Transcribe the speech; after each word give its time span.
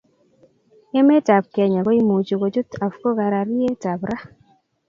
Emet 0.99 1.27
ab 1.35 1.45
kenya 1.53 1.79
ko 1.85 1.91
imuche 2.01 2.35
kuchut 2.41 2.69
Afco 2.85 3.07
karari 3.17 3.55
eb 3.91 4.01
raa 4.09 4.27